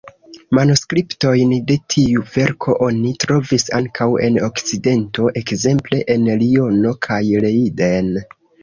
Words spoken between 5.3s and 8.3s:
ekzemple en Liono kaj Leiden.